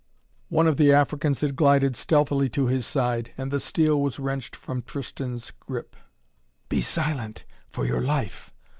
One 0.49 0.65
of 0.65 0.77
the 0.77 0.91
Africans 0.91 1.41
had 1.41 1.55
glided 1.55 1.95
stealthily 1.95 2.49
to 2.57 2.65
his 2.65 2.87
side, 2.87 3.33
and 3.37 3.51
the 3.51 3.59
steel 3.59 4.01
was 4.01 4.17
wrenched 4.17 4.55
from 4.55 4.81
Tristan's 4.81 5.51
grip. 5.59 5.95
"Be 6.69 6.81
silent, 6.81 7.45
for 7.69 7.85
your 7.85 8.01
life!" 8.01 8.51